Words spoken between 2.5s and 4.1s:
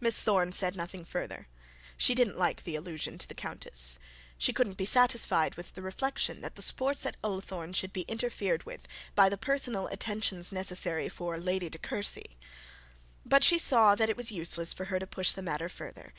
the allusion to the countess.